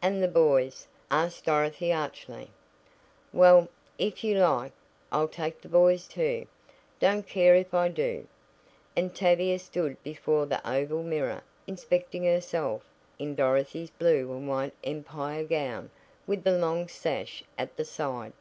"And 0.00 0.22
the 0.22 0.28
boys?" 0.28 0.86
asked 1.10 1.46
Dorothy 1.46 1.92
archly. 1.92 2.52
"Well, 3.32 3.66
if 3.98 4.22
you 4.22 4.36
like, 4.38 4.70
I'll 5.10 5.26
take 5.26 5.60
the 5.60 5.68
boys 5.68 6.06
too. 6.06 6.46
Don't 7.00 7.26
care 7.26 7.56
if 7.56 7.74
I 7.74 7.88
do." 7.88 8.28
And 8.94 9.12
Tavia 9.12 9.58
stood 9.58 10.00
before 10.04 10.46
the 10.46 10.64
oval 10.64 11.02
mirror 11.02 11.42
inspecting 11.66 12.22
herself 12.22 12.84
in 13.18 13.34
Dorothy's 13.34 13.90
blue 13.90 14.30
and 14.30 14.48
white 14.48 14.74
empire 14.84 15.42
gown 15.42 15.90
with 16.24 16.44
the 16.44 16.56
long 16.56 16.86
sash 16.86 17.42
at 17.58 17.76
the 17.76 17.84
side. 17.84 18.32